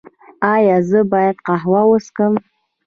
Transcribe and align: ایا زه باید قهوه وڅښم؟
ایا 0.53 0.77
زه 0.89 0.99
باید 1.11 1.37
قهوه 1.45 1.81
وڅښم؟ 1.89 2.33